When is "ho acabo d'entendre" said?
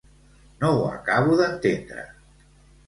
0.79-2.11